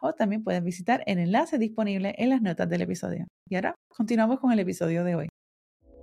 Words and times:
o 0.00 0.12
también 0.12 0.44
puedes 0.44 0.62
visitar 0.62 1.02
el 1.06 1.18
enlace 1.18 1.58
disponible 1.58 2.14
en 2.18 2.30
las 2.30 2.42
notas 2.42 2.68
del 2.68 2.82
episodio. 2.82 3.26
Y 3.48 3.56
ahora 3.56 3.74
continuamos 3.88 4.40
con 4.40 4.52
el 4.52 4.58
episodio 4.58 5.04
de 5.04 5.14
hoy. 5.14 5.28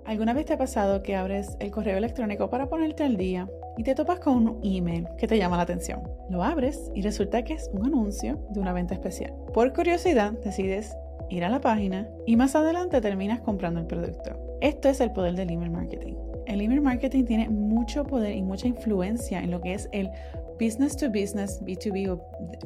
¿Alguna 0.05 0.33
vez 0.33 0.45
te 0.45 0.53
ha 0.53 0.57
pasado 0.57 1.01
que 1.01 1.15
abres 1.15 1.55
el 1.61 1.71
correo 1.71 1.97
electrónico 1.97 2.49
para 2.49 2.67
ponerte 2.67 3.03
al 3.03 3.15
día 3.15 3.47
y 3.77 3.83
te 3.83 3.95
topas 3.95 4.19
con 4.19 4.35
un 4.47 4.59
email 4.61 5.07
que 5.17 5.27
te 5.27 5.37
llama 5.37 5.55
la 5.55 5.63
atención? 5.63 6.01
Lo 6.29 6.43
abres 6.43 6.91
y 6.93 7.01
resulta 7.01 7.43
que 7.43 7.53
es 7.53 7.69
un 7.71 7.85
anuncio 7.85 8.45
de 8.49 8.59
una 8.59 8.73
venta 8.73 8.93
especial. 8.93 9.33
Por 9.53 9.71
curiosidad 9.71 10.33
decides 10.43 10.93
ir 11.29 11.45
a 11.45 11.49
la 11.49 11.61
página 11.61 12.09
y 12.25 12.35
más 12.35 12.53
adelante 12.55 12.99
terminas 12.99 13.39
comprando 13.41 13.79
el 13.79 13.87
producto. 13.87 14.37
Esto 14.59 14.89
es 14.89 14.99
el 14.99 15.13
poder 15.13 15.35
del 15.35 15.51
email 15.51 15.71
marketing. 15.71 16.15
El 16.47 16.59
email 16.59 16.81
marketing 16.81 17.23
tiene 17.23 17.49
mucho 17.49 18.03
poder 18.03 18.35
y 18.35 18.43
mucha 18.43 18.67
influencia 18.67 19.41
en 19.41 19.51
lo 19.51 19.61
que 19.61 19.73
es 19.73 19.87
el 19.93 20.09
business 20.63 20.95
to 20.95 21.09
business, 21.09 21.61
B2B 21.61 22.17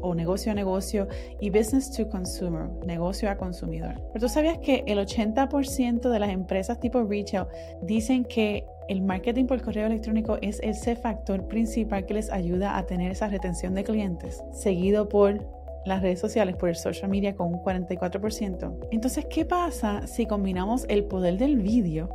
o, 0.01 0.13
negocio 0.13 0.51
a 0.51 0.55
negocio 0.55 1.07
y 1.39 1.49
business 1.49 1.91
to 1.91 2.07
consumer, 2.07 2.69
negocio 2.85 3.29
a 3.29 3.35
consumidor. 3.35 3.95
Pero 4.13 4.27
tú 4.27 4.29
sabías 4.29 4.59
que 4.59 4.83
el 4.85 4.99
80% 4.99 6.09
de 6.09 6.19
las 6.19 6.29
empresas 6.29 6.79
tipo 6.79 7.03
retail 7.03 7.47
dicen 7.81 8.23
que 8.23 8.65
el 8.87 9.01
marketing 9.01 9.45
por 9.45 9.61
correo 9.61 9.87
electrónico 9.87 10.37
es 10.41 10.59
ese 10.61 10.95
factor 10.95 11.47
principal 11.47 12.05
que 12.05 12.13
les 12.13 12.31
ayuda 12.31 12.77
a 12.77 12.85
tener 12.85 13.11
esa 13.11 13.27
retención 13.27 13.73
de 13.73 13.83
clientes, 13.83 14.43
seguido 14.53 15.09
por 15.09 15.43
las 15.85 16.01
redes 16.01 16.19
sociales, 16.19 16.55
por 16.55 16.69
el 16.69 16.75
social 16.75 17.09
media 17.09 17.35
con 17.35 17.47
un 17.47 17.59
44%. 17.61 18.87
Entonces, 18.91 19.25
¿qué 19.25 19.45
pasa 19.45 20.05
si 20.05 20.25
combinamos 20.27 20.85
el 20.87 21.05
poder 21.05 21.37
del 21.37 21.57
vídeo 21.57 22.09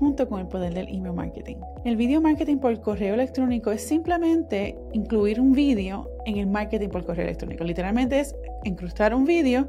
junto 0.00 0.26
con 0.28 0.40
el 0.40 0.48
poder 0.48 0.72
del 0.72 0.88
email 0.88 1.14
marketing. 1.14 1.56
El 1.84 1.96
video 1.96 2.22
marketing 2.22 2.56
por 2.56 2.80
correo 2.80 3.14
electrónico 3.14 3.70
es 3.70 3.86
simplemente 3.86 4.76
incluir 4.92 5.38
un 5.38 5.52
vídeo 5.52 6.10
en 6.24 6.38
el 6.38 6.46
marketing 6.46 6.88
por 6.88 7.04
correo 7.04 7.26
electrónico. 7.26 7.64
Literalmente 7.64 8.18
es 8.18 8.34
incrustar 8.64 9.14
un 9.14 9.26
vídeo 9.26 9.68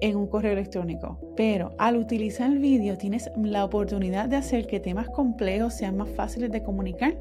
en 0.00 0.16
un 0.16 0.28
correo 0.28 0.52
electrónico. 0.52 1.18
Pero 1.36 1.72
al 1.78 1.96
utilizar 1.96 2.50
el 2.50 2.58
vídeo 2.58 2.96
tienes 2.96 3.28
la 3.36 3.64
oportunidad 3.64 4.28
de 4.28 4.36
hacer 4.36 4.66
que 4.66 4.78
temas 4.78 5.08
complejos 5.08 5.74
sean 5.74 5.96
más 5.96 6.08
fáciles 6.10 6.52
de 6.52 6.62
comunicar 6.62 7.18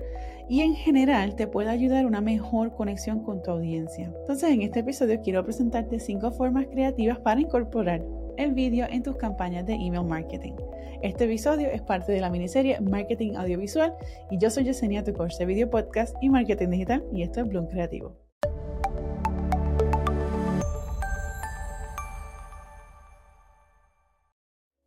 y 0.48 0.62
en 0.62 0.76
general 0.76 1.36
te 1.36 1.48
puede 1.48 1.70
ayudar 1.70 2.06
una 2.06 2.22
mejor 2.22 2.76
conexión 2.76 3.24
con 3.24 3.42
tu 3.42 3.50
audiencia. 3.50 4.12
Entonces 4.20 4.52
en 4.52 4.62
este 4.62 4.82
episodio 4.82 5.22
quiero 5.22 5.44
presentarte 5.44 6.00
cinco 6.00 6.32
formas 6.32 6.68
creativas 6.68 7.20
para 7.20 7.42
incorporar 7.42 8.06
el 8.38 8.54
vídeo 8.54 8.88
en 8.90 9.04
tus 9.04 9.18
campañas 9.18 9.66
de 9.66 9.74
email 9.74 10.06
marketing. 10.06 10.54
Este 11.02 11.26
episodio 11.26 11.70
es 11.70 11.82
parte 11.82 12.12
de 12.12 12.22
la 12.22 12.30
miniserie 12.30 12.80
Marketing 12.80 13.36
Audiovisual 13.36 13.94
y 14.32 14.38
yo 14.38 14.50
soy 14.50 14.64
Yesenia, 14.64 15.04
tu 15.04 15.14
coach 15.14 15.38
de 15.38 15.46
video 15.46 15.70
podcast 15.70 16.16
y 16.22 16.30
marketing 16.30 16.70
digital 16.70 17.04
y 17.14 17.24
esto 17.24 17.42
es 17.42 17.48
Bloom 17.48 17.68
Creativo. 17.68 18.23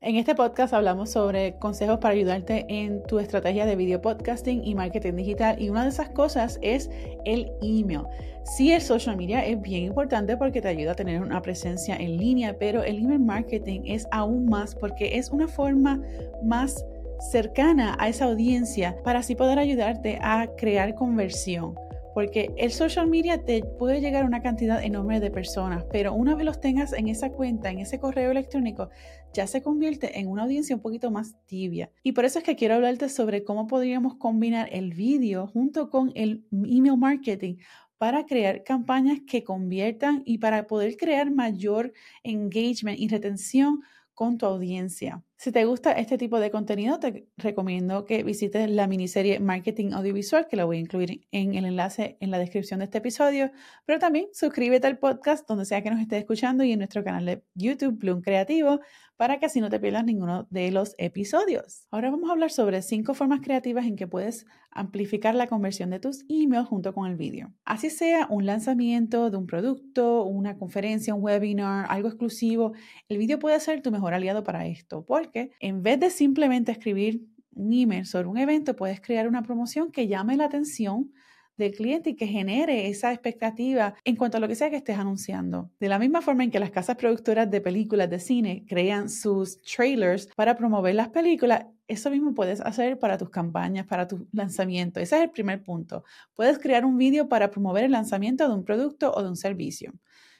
En 0.06 0.14
este 0.14 0.36
podcast 0.36 0.72
hablamos 0.72 1.10
sobre 1.10 1.56
consejos 1.58 1.98
para 1.98 2.14
ayudarte 2.14 2.64
en 2.68 3.02
tu 3.02 3.18
estrategia 3.18 3.66
de 3.66 3.74
video 3.74 4.00
podcasting 4.00 4.62
y 4.64 4.76
marketing 4.76 5.14
digital 5.14 5.60
y 5.60 5.68
una 5.68 5.82
de 5.82 5.88
esas 5.88 6.10
cosas 6.10 6.60
es 6.62 6.88
el 7.24 7.50
email. 7.60 8.02
Sí, 8.44 8.70
el 8.70 8.80
social 8.82 9.16
media 9.16 9.44
es 9.44 9.60
bien 9.60 9.82
importante 9.82 10.36
porque 10.36 10.62
te 10.62 10.68
ayuda 10.68 10.92
a 10.92 10.94
tener 10.94 11.20
una 11.20 11.42
presencia 11.42 11.96
en 11.96 12.18
línea, 12.18 12.56
pero 12.56 12.84
el 12.84 12.98
email 12.98 13.18
marketing 13.18 13.80
es 13.84 14.06
aún 14.12 14.46
más 14.46 14.76
porque 14.76 15.18
es 15.18 15.30
una 15.30 15.48
forma 15.48 16.00
más 16.40 16.84
cercana 17.32 17.96
a 17.98 18.08
esa 18.08 18.26
audiencia 18.26 18.96
para 19.02 19.18
así 19.18 19.34
poder 19.34 19.58
ayudarte 19.58 20.20
a 20.22 20.46
crear 20.56 20.94
conversión 20.94 21.74
porque 22.16 22.50
el 22.56 22.72
social 22.72 23.08
media 23.08 23.44
te 23.44 23.62
puede 23.62 24.00
llegar 24.00 24.22
a 24.22 24.26
una 24.26 24.40
cantidad 24.40 24.82
enorme 24.82 25.20
de 25.20 25.30
personas, 25.30 25.84
pero 25.92 26.14
una 26.14 26.34
vez 26.34 26.46
los 26.46 26.62
tengas 26.62 26.94
en 26.94 27.08
esa 27.08 27.28
cuenta, 27.28 27.70
en 27.70 27.78
ese 27.78 28.00
correo 28.00 28.30
electrónico, 28.30 28.88
ya 29.34 29.46
se 29.46 29.60
convierte 29.60 30.18
en 30.18 30.26
una 30.26 30.44
audiencia 30.44 30.74
un 30.74 30.80
poquito 30.80 31.10
más 31.10 31.36
tibia. 31.44 31.90
Y 32.02 32.12
por 32.12 32.24
eso 32.24 32.38
es 32.38 32.44
que 32.46 32.56
quiero 32.56 32.76
hablarte 32.76 33.10
sobre 33.10 33.44
cómo 33.44 33.66
podríamos 33.66 34.14
combinar 34.14 34.70
el 34.72 34.94
vídeo 34.94 35.46
junto 35.48 35.90
con 35.90 36.10
el 36.14 36.46
email 36.50 36.96
marketing 36.96 37.56
para 37.98 38.24
crear 38.24 38.64
campañas 38.64 39.18
que 39.26 39.44
conviertan 39.44 40.22
y 40.24 40.38
para 40.38 40.66
poder 40.66 40.96
crear 40.96 41.30
mayor 41.30 41.92
engagement 42.22 42.98
y 42.98 43.08
retención 43.08 43.82
con 44.14 44.38
tu 44.38 44.46
audiencia. 44.46 45.22
Si 45.38 45.52
te 45.52 45.66
gusta 45.66 45.92
este 45.92 46.16
tipo 46.16 46.40
de 46.40 46.50
contenido, 46.50 46.98
te 46.98 47.28
recomiendo 47.36 48.06
que 48.06 48.22
visites 48.22 48.70
la 48.70 48.86
miniserie 48.86 49.38
Marketing 49.38 49.92
Audiovisual, 49.92 50.48
que 50.48 50.56
la 50.56 50.64
voy 50.64 50.78
a 50.78 50.80
incluir 50.80 51.26
en 51.30 51.54
el 51.54 51.66
enlace 51.66 52.16
en 52.20 52.30
la 52.30 52.38
descripción 52.38 52.78
de 52.78 52.86
este 52.86 52.98
episodio, 52.98 53.50
pero 53.84 53.98
también 53.98 54.28
suscríbete 54.32 54.86
al 54.86 54.98
podcast 54.98 55.46
donde 55.46 55.66
sea 55.66 55.82
que 55.82 55.90
nos 55.90 56.00
estés 56.00 56.20
escuchando 56.20 56.64
y 56.64 56.72
en 56.72 56.78
nuestro 56.78 57.04
canal 57.04 57.26
de 57.26 57.44
YouTube 57.54 57.98
Bloom 57.98 58.22
Creativo 58.22 58.80
para 59.16 59.38
que 59.38 59.46
así 59.46 59.60
no 59.60 59.70
te 59.70 59.80
pierdas 59.80 60.04
ninguno 60.04 60.46
de 60.50 60.70
los 60.70 60.94
episodios. 60.98 61.86
Ahora 61.90 62.10
vamos 62.10 62.28
a 62.28 62.32
hablar 62.32 62.50
sobre 62.50 62.82
cinco 62.82 63.14
formas 63.14 63.40
creativas 63.40 63.86
en 63.86 63.96
que 63.96 64.06
puedes 64.06 64.46
amplificar 64.70 65.34
la 65.34 65.46
conversión 65.46 65.90
de 65.90 66.00
tus 66.00 66.24
emails 66.28 66.68
junto 66.68 66.92
con 66.92 67.10
el 67.10 67.16
vídeo. 67.16 67.52
Así 67.64 67.88
sea 67.88 68.26
un 68.28 68.44
lanzamiento 68.44 69.30
de 69.30 69.36
un 69.38 69.46
producto, 69.46 70.24
una 70.24 70.58
conferencia, 70.58 71.14
un 71.14 71.22
webinar, 71.22 71.86
algo 71.88 72.08
exclusivo, 72.08 72.72
el 73.08 73.18
vídeo 73.18 73.38
puede 73.38 73.58
ser 73.60 73.80
tu 73.80 73.90
mejor 73.90 74.12
aliado 74.12 74.44
para 74.44 74.66
esto, 74.66 75.04
porque 75.26 75.50
en 75.60 75.82
vez 75.82 75.98
de 76.00 76.10
simplemente 76.10 76.72
escribir 76.72 77.26
un 77.54 77.72
email 77.72 78.06
sobre 78.06 78.28
un 78.28 78.38
evento, 78.38 78.76
puedes 78.76 79.00
crear 79.00 79.26
una 79.26 79.42
promoción 79.42 79.90
que 79.90 80.06
llame 80.06 80.36
la 80.36 80.44
atención 80.44 81.12
del 81.56 81.72
cliente 81.72 82.10
y 82.10 82.16
que 82.16 82.26
genere 82.26 82.88
esa 82.88 83.12
expectativa 83.12 83.94
en 84.04 84.14
cuanto 84.16 84.36
a 84.36 84.40
lo 84.40 84.48
que 84.48 84.54
sea 84.54 84.68
que 84.68 84.76
estés 84.76 84.98
anunciando. 84.98 85.70
De 85.80 85.88
la 85.88 85.98
misma 85.98 86.20
forma 86.20 86.44
en 86.44 86.50
que 86.50 86.60
las 86.60 86.70
casas 86.70 86.96
productoras 86.96 87.50
de 87.50 87.62
películas 87.62 88.10
de 88.10 88.20
cine 88.20 88.64
crean 88.68 89.08
sus 89.08 89.60
trailers 89.62 90.28
para 90.36 90.54
promover 90.54 90.94
las 90.94 91.08
películas, 91.08 91.64
eso 91.88 92.10
mismo 92.10 92.34
puedes 92.34 92.60
hacer 92.60 92.98
para 92.98 93.16
tus 93.16 93.30
campañas, 93.30 93.86
para 93.86 94.06
tu 94.06 94.28
lanzamiento. 94.32 95.00
Ese 95.00 95.16
es 95.16 95.22
el 95.22 95.30
primer 95.30 95.62
punto. 95.62 96.04
Puedes 96.34 96.58
crear 96.58 96.84
un 96.84 96.98
vídeo 96.98 97.28
para 97.28 97.50
promover 97.50 97.84
el 97.84 97.92
lanzamiento 97.92 98.46
de 98.46 98.54
un 98.54 98.64
producto 98.64 99.12
o 99.12 99.22
de 99.22 99.28
un 99.30 99.36
servicio. 99.36 99.94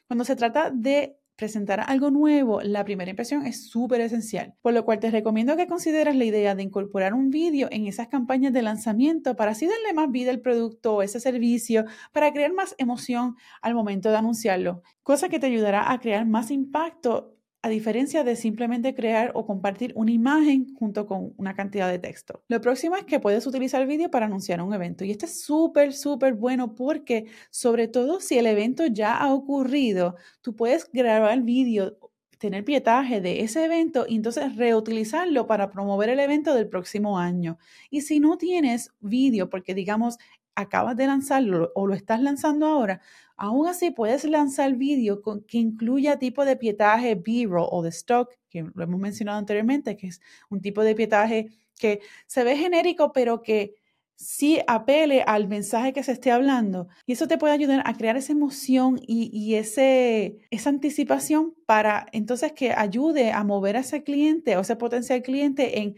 Cuando 0.06 0.24
se 0.24 0.36
trata 0.36 0.70
de 0.70 1.16
presentar 1.36 1.84
algo 1.86 2.10
nuevo, 2.10 2.62
la 2.62 2.84
primera 2.84 3.10
impresión 3.10 3.46
es 3.46 3.68
súper 3.68 4.00
esencial, 4.00 4.54
por 4.62 4.72
lo 4.72 4.84
cual 4.84 4.98
te 4.98 5.10
recomiendo 5.10 5.56
que 5.56 5.66
consideres 5.66 6.16
la 6.16 6.24
idea 6.24 6.54
de 6.54 6.62
incorporar 6.62 7.14
un 7.14 7.30
vídeo 7.30 7.68
en 7.70 7.86
esas 7.86 8.08
campañas 8.08 8.52
de 8.52 8.62
lanzamiento 8.62 9.36
para 9.36 9.52
así 9.52 9.66
darle 9.66 9.92
más 9.94 10.10
vida 10.10 10.30
al 10.30 10.40
producto 10.40 10.96
o 10.96 11.02
ese 11.02 11.20
servicio, 11.20 11.84
para 12.12 12.32
crear 12.32 12.52
más 12.52 12.74
emoción 12.78 13.36
al 13.60 13.74
momento 13.74 14.10
de 14.10 14.16
anunciarlo, 14.16 14.82
cosa 15.02 15.28
que 15.28 15.38
te 15.38 15.46
ayudará 15.46 15.92
a 15.92 16.00
crear 16.00 16.26
más 16.26 16.50
impacto 16.50 17.35
a 17.66 17.68
diferencia 17.68 18.22
de 18.22 18.36
simplemente 18.36 18.94
crear 18.94 19.32
o 19.34 19.44
compartir 19.44 19.92
una 19.96 20.12
imagen 20.12 20.72
junto 20.76 21.04
con 21.04 21.34
una 21.36 21.56
cantidad 21.56 21.90
de 21.90 21.98
texto. 21.98 22.44
Lo 22.46 22.60
próximo 22.60 22.94
es 22.94 23.02
que 23.02 23.18
puedes 23.18 23.44
utilizar 23.44 23.84
vídeo 23.88 24.08
para 24.08 24.26
anunciar 24.26 24.62
un 24.62 24.72
evento 24.72 25.04
y 25.04 25.10
esto 25.10 25.26
es 25.26 25.42
súper, 25.42 25.92
súper 25.92 26.34
bueno 26.34 26.76
porque 26.76 27.26
sobre 27.50 27.88
todo 27.88 28.20
si 28.20 28.38
el 28.38 28.46
evento 28.46 28.86
ya 28.86 29.16
ha 29.16 29.34
ocurrido, 29.34 30.14
tú 30.42 30.54
puedes 30.54 30.88
grabar 30.92 31.32
el 31.32 31.42
vídeo 31.42 31.98
tener 32.38 32.64
pietaje 32.64 33.20
de 33.20 33.40
ese 33.40 33.64
evento 33.64 34.06
y 34.08 34.14
entonces 34.14 34.54
reutilizarlo 34.54 35.48
para 35.48 35.68
promover 35.68 36.10
el 36.10 36.20
evento 36.20 36.54
del 36.54 36.68
próximo 36.68 37.18
año. 37.18 37.58
Y 37.90 38.02
si 38.02 38.20
no 38.20 38.38
tienes 38.38 38.92
vídeo, 39.00 39.50
porque 39.50 39.74
digamos 39.74 40.18
acabas 40.56 40.96
de 40.96 41.06
lanzarlo 41.06 41.70
o 41.74 41.86
lo 41.86 41.94
estás 41.94 42.20
lanzando 42.20 42.66
ahora, 42.66 43.00
aún 43.36 43.68
así 43.68 43.90
puedes 43.90 44.24
lanzar 44.24 44.74
vídeo 44.74 45.22
que 45.46 45.58
incluya 45.58 46.18
tipo 46.18 46.44
de 46.44 46.56
pietaje 46.56 47.14
B-roll 47.14 47.68
o 47.70 47.82
de 47.82 47.90
stock, 47.90 48.30
que 48.50 48.64
lo 48.74 48.82
hemos 48.82 49.00
mencionado 49.00 49.38
anteriormente, 49.38 49.96
que 49.96 50.08
es 50.08 50.20
un 50.48 50.60
tipo 50.60 50.82
de 50.82 50.94
pietaje 50.94 51.48
que 51.78 52.00
se 52.26 52.42
ve 52.42 52.56
genérico, 52.56 53.12
pero 53.12 53.42
que 53.42 53.74
sí 54.16 54.60
apele 54.66 55.22
al 55.22 55.46
mensaje 55.46 55.92
que 55.92 56.02
se 56.02 56.12
esté 56.12 56.30
hablando. 56.32 56.88
Y 57.04 57.12
eso 57.12 57.28
te 57.28 57.38
puede 57.38 57.52
ayudar 57.52 57.82
a 57.84 57.94
crear 57.94 58.16
esa 58.16 58.32
emoción 58.32 58.98
y, 59.06 59.54
ese, 59.54 60.38
esa 60.50 60.70
anticipación 60.70 61.54
para 61.66 62.06
entonces 62.12 62.52
que 62.52 62.72
ayude 62.72 63.32
a 63.32 63.44
mover 63.44 63.76
a 63.76 63.80
ese 63.80 64.02
cliente 64.02 64.56
o 64.56 64.60
ese 64.60 64.76
potencial 64.76 65.22
cliente 65.22 65.80
en 65.80 65.96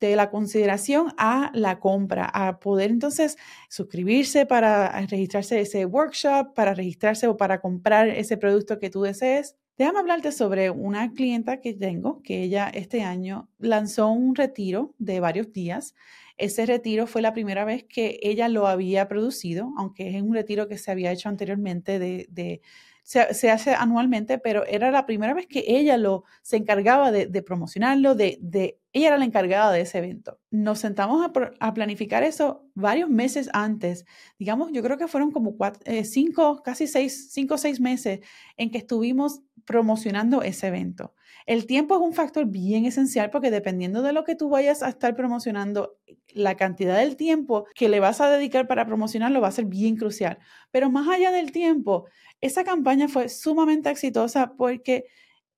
de 0.00 0.16
la 0.16 0.30
consideración 0.30 1.12
a 1.16 1.50
la 1.54 1.80
compra, 1.80 2.26
a 2.26 2.58
poder 2.58 2.90
entonces 2.90 3.36
suscribirse 3.68 4.46
para 4.46 5.00
registrarse 5.06 5.60
ese 5.60 5.86
workshop, 5.86 6.54
para 6.54 6.74
registrarse 6.74 7.26
o 7.26 7.36
para 7.36 7.60
comprar 7.60 8.08
ese 8.08 8.36
producto 8.36 8.78
que 8.78 8.90
tú 8.90 9.02
desees. 9.02 9.56
Déjame 9.78 9.98
hablarte 9.98 10.32
sobre 10.32 10.70
una 10.70 11.12
clienta 11.12 11.60
que 11.60 11.74
tengo, 11.74 12.22
que 12.22 12.42
ella 12.42 12.70
este 12.72 13.02
año 13.02 13.50
lanzó 13.58 14.08
un 14.08 14.34
retiro 14.34 14.94
de 14.98 15.20
varios 15.20 15.52
días. 15.52 15.94
Ese 16.38 16.64
retiro 16.64 17.06
fue 17.06 17.20
la 17.20 17.34
primera 17.34 17.64
vez 17.64 17.84
que 17.84 18.18
ella 18.22 18.48
lo 18.48 18.66
había 18.66 19.06
producido, 19.08 19.72
aunque 19.76 20.16
es 20.16 20.22
un 20.22 20.34
retiro 20.34 20.66
que 20.68 20.78
se 20.78 20.90
había 20.90 21.12
hecho 21.12 21.28
anteriormente 21.28 21.98
de, 21.98 22.26
de 22.30 22.62
se, 23.06 23.50
hace 23.52 23.72
anualmente, 23.72 24.36
pero 24.38 24.66
era 24.66 24.90
la 24.90 25.06
primera 25.06 25.32
vez 25.32 25.46
que 25.46 25.62
ella 25.68 25.96
lo, 25.96 26.24
se 26.42 26.56
encargaba 26.56 27.12
de, 27.12 27.42
promocionarlo, 27.42 28.16
de, 28.16 28.36
de, 28.40 28.80
ella 28.92 29.08
era 29.08 29.18
la 29.18 29.24
encargada 29.24 29.70
de 29.70 29.82
ese 29.82 29.98
evento. 29.98 30.40
Nos 30.50 30.80
sentamos 30.80 31.24
a, 31.60 31.72
planificar 31.72 32.24
eso 32.24 32.68
varios 32.74 33.08
meses 33.08 33.48
antes, 33.52 34.06
digamos, 34.40 34.72
yo 34.72 34.82
creo 34.82 34.98
que 34.98 35.06
fueron 35.06 35.30
como 35.30 35.56
eh, 35.84 36.04
cinco, 36.04 36.62
casi 36.64 36.88
seis, 36.88 37.30
cinco 37.30 37.54
o 37.54 37.58
seis 37.58 37.80
meses 37.80 38.20
en 38.56 38.72
que 38.72 38.78
estuvimos 38.78 39.40
promocionando 39.64 40.42
ese 40.42 40.66
evento. 40.66 41.14
El 41.46 41.66
tiempo 41.66 41.94
es 41.94 42.00
un 42.00 42.12
factor 42.12 42.46
bien 42.46 42.86
esencial 42.86 43.30
porque 43.30 43.52
dependiendo 43.52 44.02
de 44.02 44.12
lo 44.12 44.24
que 44.24 44.34
tú 44.34 44.48
vayas 44.48 44.82
a 44.82 44.88
estar 44.88 45.14
promocionando, 45.14 45.96
la 46.34 46.56
cantidad 46.56 46.98
del 46.98 47.16
tiempo 47.16 47.66
que 47.76 47.88
le 47.88 48.00
vas 48.00 48.20
a 48.20 48.28
dedicar 48.28 48.66
para 48.66 48.84
promocionarlo 48.84 49.40
va 49.40 49.48
a 49.48 49.52
ser 49.52 49.66
bien 49.66 49.96
crucial. 49.96 50.38
Pero 50.72 50.90
más 50.90 51.08
allá 51.08 51.30
del 51.30 51.52
tiempo, 51.52 52.06
esa 52.40 52.64
campaña 52.64 53.06
fue 53.06 53.28
sumamente 53.28 53.88
exitosa 53.90 54.54
porque 54.56 55.04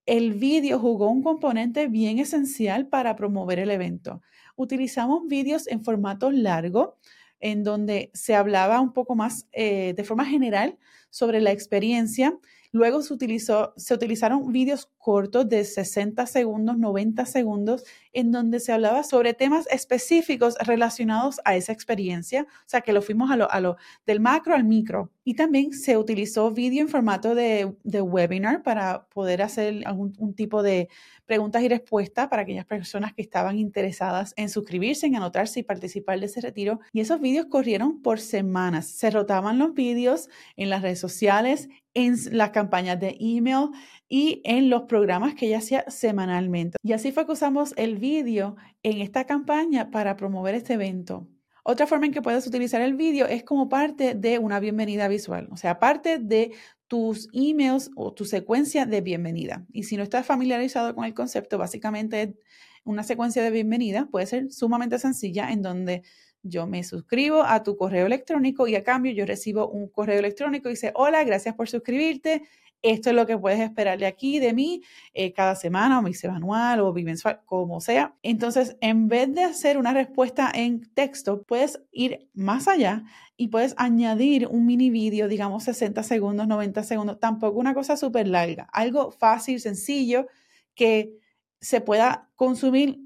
el 0.05 0.35
vídeo 0.35 0.79
jugó 0.79 1.09
un 1.11 1.23
componente 1.23 1.89
bien 1.89 2.19
esencial 2.19 2.87
para 2.87 3.17
promover 3.17 3.59
el 3.59 3.71
evento. 3.71 4.21
Utilizamos 4.57 5.27
vídeos 5.27 5.67
en 5.69 5.83
formato 5.83 6.31
largo, 6.31 6.99
en 7.41 7.65
donde 7.65 8.11
se 8.13 8.35
hablaba 8.35 8.81
un 8.81 8.93
poco 8.93 9.15
más 9.15 9.49
eh, 9.53 9.95
de 9.97 10.05
forma 10.05 10.27
general 10.27 10.77
sobre 11.09 11.41
la 11.41 11.51
experiencia 11.51 12.39
Luego 12.73 13.03
se, 13.03 13.15
utilizó, 13.15 13.73
se 13.77 13.95
utilizaron 13.95 14.53
vídeos 14.53 14.91
cortos 15.09 15.49
de 15.49 15.65
60 15.65 16.27
segundos, 16.27 16.77
90 16.77 17.25
segundos, 17.25 17.83
en 18.13 18.31
donde 18.31 18.61
se 18.61 18.73
hablaba 18.73 19.03
sobre 19.05 19.33
temas 19.33 19.67
específicos 19.71 20.55
relacionados 20.61 21.41
a 21.47 21.57
esa 21.57 21.73
experiencia. 21.73 22.43
O 22.43 22.69
sea, 22.69 22.83
que 22.83 22.93
lo 22.93 23.01
fuimos 23.01 23.31
a 23.31 23.39
lo, 23.39 23.51
a 23.51 23.59
lo 23.59 23.79
del 24.05 24.21
macro 24.21 24.55
al 24.55 24.65
micro. 24.65 25.11
Y 25.25 25.33
también 25.33 25.73
se 25.73 25.97
utilizó 25.97 26.51
vídeo 26.51 26.83
en 26.83 26.89
formato 26.89 27.35
de, 27.35 27.75
de 27.85 28.03
webinar 28.03 28.63
para 28.63 29.07
poder 29.07 29.41
hacer 29.41 29.83
algún 29.87 30.13
un 30.19 30.35
tipo 30.35 30.63
de 30.63 30.91
preguntas 31.25 31.63
y 31.63 31.69
respuestas 31.69 32.29
para 32.29 32.43
aquellas 32.43 32.67
personas 32.67 33.15
que 33.15 33.23
estaban 33.23 33.59
interesadas 33.59 34.35
en 34.37 34.51
suscribirse, 34.51 35.07
en 35.07 35.17
anotarse 35.17 35.61
y 35.61 35.63
participar 35.63 36.21
de 36.21 36.27
ese 36.27 36.43
retiro. 36.43 36.81
Y 36.93 37.01
esos 37.01 37.19
vídeos 37.19 37.47
corrieron 37.47 38.03
por 38.03 38.21
semanas. 38.21 38.89
Se 38.89 39.11
rotaban 39.11 39.59
los 39.59 39.73
vídeos 39.73 40.29
en 40.57 40.69
las 40.69 40.83
redes 40.83 41.01
sociales, 41.01 41.69
en 41.95 42.17
las 42.31 42.51
campañas 42.51 43.01
de 43.01 43.17
email 43.21 43.71
y 44.09 44.41
en 44.45 44.71
los 44.71 44.83
programas 44.83 45.35
que 45.35 45.47
ella 45.47 45.59
hacía 45.59 45.85
semanalmente. 45.89 46.79
Y 46.83 46.93
así 46.93 47.13
fue 47.13 47.27
que 47.27 47.33
usamos 47.33 47.75
el 47.77 47.99
vídeo 47.99 48.57
en 48.83 49.01
esta 49.01 49.25
campaña 49.25 49.91
para 49.91 50.17
promover 50.17 50.55
este 50.55 50.75
evento. 50.75 51.29
Otra 51.63 51.87
forma 51.87 52.07
en 52.07 52.13
que 52.13 52.23
puedes 52.23 52.47
utilizar 52.47 52.81
el 52.81 52.95
vídeo 52.95 53.27
es 53.27 53.45
como 53.45 53.69
parte 53.69 54.15
de 54.15 54.39
una 54.39 54.59
bienvenida 54.59 55.07
visual, 55.07 55.49
o 55.53 55.57
sea, 55.59 55.79
parte 55.79 56.19
de 56.19 56.53
tus 56.87 57.29
emails 57.35 57.91
o 57.95 58.15
tu 58.15 58.25
secuencia 58.25 58.87
de 58.87 59.03
bienvenida. 59.03 59.67
Y 59.71 59.83
si 59.83 59.99
no 59.99 60.03
estás 60.03 60.25
familiarizado 60.25 60.95
con 60.95 61.05
el 61.05 61.13
concepto, 61.13 61.59
básicamente 61.59 62.39
una 62.85 63.03
secuencia 63.03 63.43
de 63.43 63.51
bienvenida 63.51 64.09
puede 64.11 64.25
ser 64.25 64.51
sumamente 64.51 64.99
sencilla 64.99 65.51
en 65.53 65.61
donde 65.61 66.03
yo 66.43 66.67
me 66.67 66.85
suscribo 66.85 67.43
a 67.43 67.63
tu 67.63 67.77
correo 67.77 68.07
electrónico 68.07 68.67
y 68.67 68.75
a 68.75 68.83
cambio 68.83 69.13
yo 69.13 69.27
recibo 69.27 69.69
un 69.69 69.89
correo 69.89 70.19
electrónico 70.19 70.69
y 70.69 70.73
dice, 70.73 70.93
hola, 70.95 71.23
gracias 71.25 71.55
por 71.55 71.69
suscribirte. 71.69 72.45
Esto 72.83 73.11
es 73.11 73.17
lo 73.17 73.27
que 73.27 73.37
puedes 73.37 73.59
esperar 73.61 73.99
de 73.99 74.07
aquí, 74.07 74.39
de 74.39 74.53
mí, 74.53 74.83
eh, 75.13 75.33
cada 75.33 75.57
semana 75.57 75.99
o 75.99 76.03
bisemanal 76.03 76.81
o 76.81 76.93
bimensual, 76.93 77.41
como 77.45 77.81
sea. 77.81 78.17
Entonces, 78.23 78.77
en 78.81 79.09
vez 79.09 79.35
de 79.35 79.45
hacer 79.45 79.79
una 79.79 79.93
respuesta 79.93 80.51
en 80.55 80.89
texto, 80.95 81.43
puedes 81.43 81.81
ir 81.91 82.29
más 82.35 82.69
allá 82.69 83.05
y 83.37 83.49
puedes 83.49 83.75
añadir 83.79 84.47
un 84.47 84.67
mini 84.67 84.91
vídeo, 84.91 85.27
digamos 85.27 85.65
60 85.65 86.03
segundos, 86.05 86.47
90 86.47 86.85
segundos, 86.85 87.19
tampoco 87.19 87.59
una 87.59 87.75
cosa 87.75 87.97
súper 87.97 88.29
larga, 88.29 88.69
algo 88.73 89.11
fácil, 89.11 89.61
sencillo, 89.61 90.27
que 90.75 91.19
se 91.61 91.81
pueda 91.81 92.31
consumir 92.37 93.01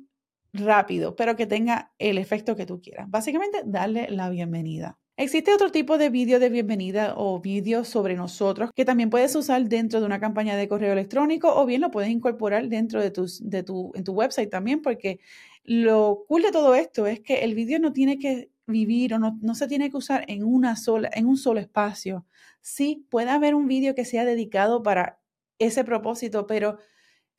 rápido, 0.53 1.17
pero 1.17 1.37
que 1.37 1.47
tenga 1.47 1.93
el 1.99 2.19
efecto 2.19 2.57
que 2.57 2.67
tú 2.67 2.81
quieras. 2.83 3.09
Básicamente, 3.11 3.63
darle 3.65 4.09
la 4.11 4.29
bienvenida. 4.29 4.99
Existe 5.23 5.55
otro 5.55 5.71
tipo 5.71 5.99
de 5.99 6.11
vídeo 6.11 6.41
de 6.41 6.49
bienvenida 6.49 7.15
o 7.17 7.39
vídeo 7.39 7.85
sobre 7.85 8.17
nosotros 8.17 8.71
que 8.75 8.85
también 8.85 9.09
puedes 9.09 9.33
usar 9.37 9.69
dentro 9.69 10.01
de 10.01 10.07
una 10.07 10.19
campaña 10.19 10.57
de 10.57 10.67
correo 10.67 10.93
electrónico 10.93 11.55
o 11.55 11.65
bien 11.65 11.81
lo 11.81 11.93
puedes 11.93 12.11
incorporar 12.11 12.69
dentro 12.69 13.01
de, 13.01 13.13
tus, 13.13 13.39
de 13.49 13.63
tu, 13.63 13.93
en 13.95 14.03
tu 14.03 14.15
website 14.15 14.51
también 14.51 14.83
porque 14.83 15.21
lo 15.63 16.25
cool 16.27 16.43
de 16.43 16.51
todo 16.51 16.75
esto 16.75 17.07
es 17.07 17.21
que 17.21 17.45
el 17.45 17.55
vídeo 17.55 17.79
no 17.79 17.93
tiene 17.93 18.19
que 18.19 18.51
vivir 18.67 19.15
o 19.15 19.21
no, 19.21 19.39
no, 19.41 19.55
se 19.55 19.69
tiene 19.69 19.93
que 19.93 19.97
usar 19.97 20.25
en, 20.27 20.43
una 20.43 20.75
sola, 20.75 21.09
en 21.13 21.27
un 21.27 21.37
solo 21.37 21.61
espacio. 21.61 22.27
Sí, 22.61 23.07
puede 23.09 23.31
haber 23.31 23.55
un 23.55 23.69
vídeo 23.69 23.95
que 23.95 24.05
sea 24.05 24.25
dedicado 24.25 24.83
para 24.83 25.21
ese 25.61 25.85
propósito, 25.85 26.49
pero 26.49 26.79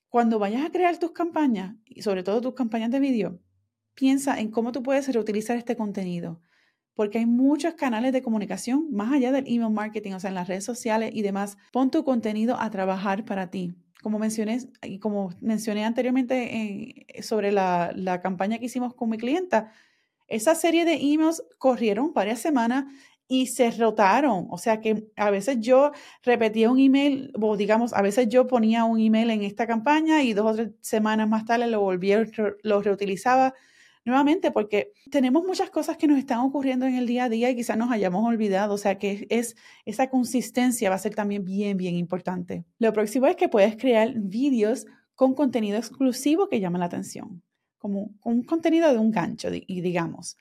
cuando 0.07 0.39
vayas 0.39 0.65
a 0.65 0.71
crear 0.71 0.97
tus 0.99 1.11
campañas, 1.11 1.75
y 1.83 2.01
sobre 2.01 2.23
todo 2.23 2.39
tus 2.39 2.53
campañas 2.53 2.91
de 2.91 3.01
vídeo, 3.01 3.41
piensa 3.93 4.39
en 4.39 4.51
cómo 4.51 4.71
tú 4.71 4.81
puedes 4.83 5.11
reutilizar 5.13 5.57
este 5.57 5.75
contenido, 5.75 6.39
porque 6.95 7.19
hay 7.19 7.25
muchos 7.25 7.73
canales 7.73 8.13
de 8.13 8.21
comunicación 8.21 8.87
más 8.91 9.11
allá 9.11 9.31
del 9.31 9.45
email 9.47 9.71
marketing, 9.71 10.13
o 10.13 10.19
sea, 10.19 10.29
en 10.29 10.35
las 10.35 10.47
redes 10.47 10.63
sociales 10.63 11.11
y 11.13 11.21
demás. 11.21 11.57
Pon 11.71 11.91
tu 11.91 12.03
contenido 12.03 12.59
a 12.59 12.69
trabajar 12.69 13.25
para 13.25 13.49
ti. 13.49 13.73
Como 14.01 14.19
mencioné, 14.19 14.59
como 14.99 15.29
mencioné 15.39 15.85
anteriormente 15.85 17.05
sobre 17.21 17.51
la, 17.51 17.93
la 17.95 18.21
campaña 18.21 18.59
que 18.59 18.65
hicimos 18.65 18.93
con 18.93 19.09
mi 19.09 19.17
clienta, 19.17 19.71
esa 20.27 20.55
serie 20.55 20.85
de 20.85 20.95
emails 20.95 21.43
corrieron 21.57 22.13
varias 22.13 22.39
semanas 22.39 22.85
y 23.27 23.47
se 23.47 23.71
rotaron. 23.71 24.47
O 24.49 24.57
sea 24.57 24.81
que 24.81 25.07
a 25.15 25.31
veces 25.31 25.57
yo 25.59 25.91
repetía 26.23 26.69
un 26.69 26.79
email, 26.79 27.31
o 27.41 27.57
digamos, 27.57 27.93
a 27.93 28.01
veces 28.01 28.29
yo 28.29 28.47
ponía 28.47 28.83
un 28.85 28.99
email 28.99 29.29
en 29.31 29.43
esta 29.43 29.67
campaña 29.67 30.21
y 30.21 30.33
dos 30.33 30.51
o 30.51 30.55
tres 30.55 30.69
semanas 30.81 31.29
más 31.29 31.45
tarde 31.45 31.67
lo 31.67 31.81
volvía, 31.81 32.23
lo 32.61 32.81
reutilizaba 32.81 33.53
nuevamente 34.05 34.51
porque 34.51 34.91
tenemos 35.09 35.43
muchas 35.43 35.69
cosas 35.69 35.97
que 35.97 36.07
nos 36.07 36.17
están 36.17 36.39
ocurriendo 36.39 36.85
en 36.85 36.95
el 36.95 37.07
día 37.07 37.25
a 37.25 37.29
día 37.29 37.49
y 37.49 37.55
quizás 37.55 37.77
nos 37.77 37.91
hayamos 37.91 38.25
olvidado. 38.25 38.73
O 38.73 38.77
sea 38.77 38.97
que 38.97 39.27
es, 39.29 39.55
esa 39.85 40.09
consistencia 40.09 40.89
va 40.89 40.95
a 40.95 40.99
ser 40.99 41.15
también 41.15 41.43
bien, 41.43 41.77
bien 41.77 41.95
importante. 41.95 42.65
Lo 42.79 42.93
próximo 42.93 43.27
es 43.27 43.35
que 43.35 43.49
puedes 43.49 43.75
crear 43.77 44.13
vídeos 44.15 44.85
con 45.15 45.33
contenido 45.33 45.77
exclusivo 45.77 46.49
que 46.49 46.59
llama 46.59 46.79
la 46.79 46.85
atención, 46.85 47.41
como 47.77 48.11
un 48.23 48.43
contenido 48.43 48.91
de 48.91 48.97
un 48.97 49.11
gancho, 49.11 49.49
y 49.51 49.81
digamos. 49.81 50.37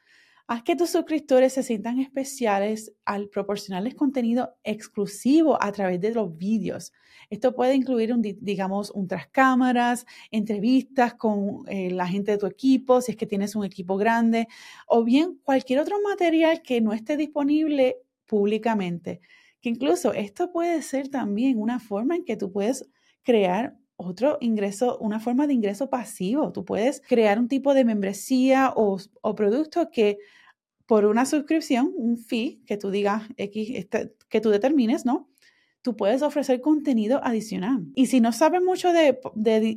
Haz 0.47 0.65
que 0.65 0.77
tus 0.77 0.91
suscriptores 0.91 1.53
se 1.53 1.63
sientan 1.63 2.01
especiales 2.01 2.93
al 3.05 3.29
proporcionarles 3.29 3.95
contenido 3.95 4.57
exclusivo 4.65 5.63
a 5.63 5.71
través 5.73 6.01
de 6.01 6.13
los 6.13 6.37
vídeos. 6.37 6.93
Esto 7.31 7.55
puede 7.55 7.75
incluir, 7.75 8.13
un, 8.13 8.23
digamos, 8.23 8.91
un 8.91 9.07
tras 9.07 9.29
cámaras, 9.29 10.05
entrevistas 10.31 11.15
con 11.15 11.63
eh, 11.69 11.91
la 11.91 12.07
gente 12.07 12.33
de 12.33 12.39
tu 12.39 12.47
equipo, 12.47 13.01
si 13.01 13.13
es 13.13 13.17
que 13.17 13.27
tienes 13.27 13.55
un 13.55 13.65
equipo 13.65 13.97
grande, 13.97 14.49
o 14.87 15.05
bien 15.05 15.39
cualquier 15.43 15.79
otro 15.79 15.97
material 16.03 16.61
que 16.63 16.81
no 16.81 16.93
esté 16.93 17.17
disponible 17.17 17.99
públicamente. 18.27 19.21
Que 19.61 19.69
incluso 19.69 20.13
esto 20.13 20.51
puede 20.51 20.83
ser 20.83 21.09
también 21.09 21.59
una 21.59 21.79
forma 21.79 22.17
en 22.17 22.25
que 22.25 22.37
tú 22.37 22.51
puedes 22.51 22.89
crear 23.23 23.77
otro 24.07 24.39
ingreso, 24.41 24.99
una 24.99 25.21
forma 25.21 25.47
de 25.47 25.55
ingreso 25.55 25.91
pasivo. 25.91 26.53
Tú 26.53 26.65
puedes 26.65 27.01
crear 27.01 27.39
un 27.39 27.49
tipo 27.49 27.75
de 27.75 27.85
membresía 27.85 28.73
o, 28.75 28.99
o 29.21 29.35
producto 29.35 29.91
que 29.91 30.19
por 30.87 31.07
una 31.07 31.25
suscripción, 31.25 31.93
un 31.97 32.19
fee 32.19 32.63
que 32.67 32.77
tú 32.77 32.91
digas 32.91 33.23
X, 33.37 33.71
este, 33.75 34.15
que 34.29 34.41
tú 34.41 34.51
determines, 34.51 35.07
¿no? 35.07 35.32
Tú 35.83 35.97
puedes 35.97 36.23
ofrecer 36.23 36.61
contenido 36.61 37.21
adicional. 37.25 37.87
Y 37.95 38.07
si 38.07 38.21
no 38.21 38.33
sabes 38.33 38.63
mucho 38.63 38.93
de, 38.93 39.19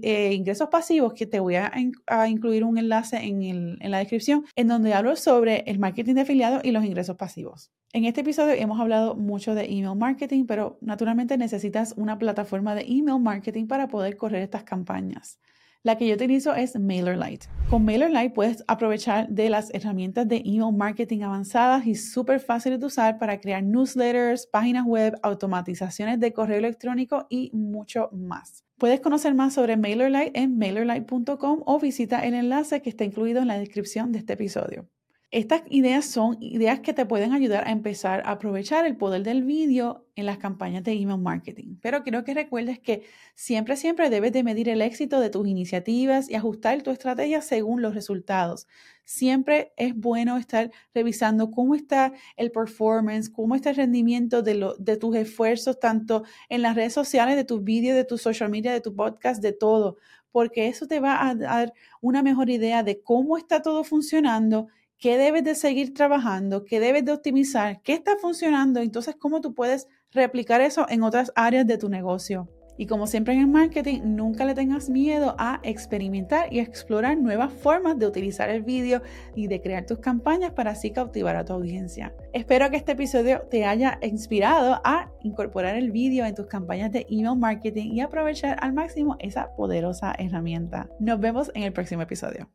eh, 0.03 0.33
ingresos 0.33 0.69
pasivos, 0.69 1.13
que 1.13 1.25
te 1.25 1.39
voy 1.39 1.55
a, 1.55 1.71
incluir 2.27 2.63
un 2.63 2.77
enlace 2.77 3.17
en, 3.17 3.41
en 3.43 3.91
la 3.91 3.97
descripción, 3.97 4.45
en 4.55 4.67
donde 4.67 4.93
hablo 4.93 5.15
sobre 5.15 5.63
el 5.65 5.79
marketing 5.79 6.13
de 6.13 6.21
afiliados 6.21 6.63
y 6.63 6.71
los 6.71 6.85
ingresos 6.85 7.17
pasivos. 7.17 7.71
En 7.91 8.05
este 8.05 8.21
episodio 8.21 8.53
hemos 8.53 8.79
hablado 8.79 9.15
mucho 9.15 9.55
de 9.55 9.65
email 9.65 9.97
marketing, 9.97 10.45
pero 10.45 10.77
naturalmente 10.81 11.37
necesitas 11.37 11.93
una 11.97 12.19
plataforma 12.19 12.75
de 12.75 12.81
email 12.81 13.21
marketing 13.21 13.67
para 13.67 13.87
poder 13.87 14.17
correr 14.17 14.41
estas 14.41 14.63
campañas. 14.63 15.39
La 15.85 15.99
que 15.99 16.07
yo 16.07 16.15
utilizo 16.15 16.55
es 16.55 16.79
MailerLite. 16.79 17.45
Con 17.69 17.85
MailerLite 17.85 18.31
puedes 18.31 18.63
aprovechar 18.67 19.29
de 19.29 19.51
las 19.51 19.71
herramientas 19.71 20.27
de 20.27 20.37
email 20.37 20.73
marketing 20.75 21.21
avanzadas 21.21 21.85
y 21.85 21.93
súper 21.93 22.39
fáciles 22.39 22.79
de 22.79 22.87
usar 22.87 23.19
para 23.19 23.39
crear 23.39 23.61
newsletters, 23.61 24.47
páginas 24.47 24.83
web, 24.83 25.15
automatizaciones 25.21 26.19
de 26.19 26.33
correo 26.33 26.57
electrónico 26.57 27.27
y 27.29 27.51
mucho 27.53 28.09
más. 28.11 28.63
Puedes 28.79 28.99
conocer 28.99 29.35
más 29.35 29.53
sobre 29.53 29.77
MailerLite 29.77 30.31
en 30.33 30.57
mailerlite.com 30.57 31.61
o 31.67 31.79
visita 31.79 32.25
el 32.25 32.33
enlace 32.33 32.81
que 32.81 32.89
está 32.89 33.03
incluido 33.03 33.43
en 33.43 33.47
la 33.47 33.59
descripción 33.59 34.11
de 34.11 34.17
este 34.17 34.33
episodio. 34.33 34.89
Estas 35.31 35.63
ideas 35.69 36.05
son 36.05 36.37
ideas 36.39 36.79
que 36.79 36.93
te 36.93 37.05
pueden 37.05 37.33
ayudar 37.33 37.67
a 37.67 37.71
empezar 37.71 38.21
a 38.25 38.31
aprovechar 38.31 38.85
el 38.85 38.95
poder 38.95 39.23
del 39.23 39.43
vídeo 39.43 40.05
en 40.15 40.27
las 40.27 40.37
campañas 40.37 40.83
de 40.83 40.93
email 40.93 41.19
marketing. 41.19 41.77
Pero 41.81 42.03
quiero 42.03 42.23
que 42.23 42.33
recuerdes 42.33 42.79
que 42.79 43.03
siempre, 43.33 43.75
siempre 43.75 44.09
debes 44.09 44.31
de 44.33 44.43
medir 44.43 44.69
el 44.69 44.81
éxito 44.81 45.19
de 45.19 45.29
tus 45.31 45.47
iniciativas 45.47 46.29
y 46.29 46.35
ajustar 46.35 46.81
tu 46.83 46.91
estrategia 46.91 47.41
según 47.41 47.81
los 47.81 47.95
resultados. 47.95 48.67
Siempre 49.03 49.73
es 49.77 49.95
bueno 49.95 50.37
estar 50.37 50.71
revisando 50.93 51.51
cómo 51.51 51.75
está 51.75 52.13
el 52.37 52.51
performance, 52.51 53.29
cómo 53.29 53.55
está 53.55 53.71
el 53.71 53.75
rendimiento 53.77 54.41
de, 54.43 54.97
tus 54.97 55.15
esfuerzos, 55.15 55.79
tanto 55.79 56.23
en 56.49 56.61
las 56.61 56.75
redes 56.75 56.93
sociales, 56.93 57.35
de 57.35 57.43
tus 57.43 57.63
vídeos, 57.63 57.97
de 57.97 58.05
tu 58.05 58.17
social 58.17 58.49
media, 58.49 58.71
de 58.71 58.81
tu 58.81 58.95
podcast, 58.95 59.41
de 59.41 59.53
todo, 59.53 59.97
porque 60.31 60.67
eso 60.67 60.87
te 60.87 60.99
va 60.99 61.27
a 61.27 61.35
dar 61.35 61.73
una 61.99 62.23
mejor 62.23 62.49
idea 62.49 62.83
de 62.83 63.01
cómo 63.01 63.37
está 63.37 63.61
todo 63.61 63.83
funcionando 63.83 64.67
qué 64.97 65.17
debes 65.17 65.43
de 65.43 65.55
seguir 65.55 65.93
trabajando, 65.93 66.65
qué 66.65 66.79
debes 66.79 67.05
de 67.05 67.13
optimizar, 67.13 67.81
qué 67.81 67.93
está 67.93 68.17
funcionando, 68.17 68.79
entonces 68.79 69.15
cómo 69.19 69.41
tú 69.41 69.53
puedes 69.53 69.87
replicar 70.11 70.61
eso 70.61 70.85
en 70.89 71.03
otras 71.03 71.31
áreas 71.35 71.67
de 71.67 71.77
tu 71.77 71.89
negocio. 71.89 72.49
Y 72.77 72.87
como 72.87 73.07
siempre 73.07 73.33
en 73.33 73.39
el 73.41 73.47
marketing, 73.47 74.01
nunca 74.03 74.45
le 74.45 74.53
tengas 74.53 74.89
miedo 74.89 75.35
a 75.37 75.61
experimentar 75.63 76.51
y 76.51 76.59
explorar 76.59 77.17
nuevas 77.17 77.53
formas 77.53 77.97
de 77.97 78.05
utilizar 78.05 78.49
el 78.49 78.63
vídeo 78.63 79.01
y 79.33 79.47
de 79.47 79.61
crear 79.61 79.85
tus 79.85 79.99
campañas 79.99 80.51
para 80.51 80.71
así 80.71 80.91
cautivar 80.91 81.35
a 81.37 81.45
tu 81.45 81.53
audiencia. 81.53 82.13
Espero 82.33 82.69
que 82.69 82.77
este 82.77 82.91
episodio 82.93 83.43
te 83.49 83.65
haya 83.65 83.97
inspirado 84.01 84.81
a 84.83 85.09
incorporar 85.23 85.75
el 85.77 85.91
vídeo 85.91 86.25
en 86.25 86.35
tus 86.35 86.47
campañas 86.47 86.91
de 86.91 87.05
email 87.09 87.37
marketing 87.37 87.93
y 87.93 88.01
aprovechar 88.01 88.57
al 88.61 88.73
máximo 88.73 89.15
esa 89.19 89.55
poderosa 89.55 90.13
herramienta. 90.17 90.89
Nos 90.99 91.19
vemos 91.19 91.51
en 91.53 91.63
el 91.63 91.71
próximo 91.71 92.01
episodio. 92.01 92.49